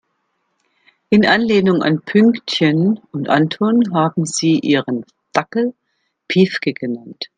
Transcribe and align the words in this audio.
In 1.11 1.27
Anlehnung 1.27 1.83
an 1.83 2.01
Pünktchen 2.01 2.99
und 3.11 3.29
Anton 3.29 3.93
haben 3.93 4.25
sie 4.25 4.57
ihren 4.59 5.05
Dackel 5.31 5.75
Piefke 6.27 6.73
genannt. 6.73 7.29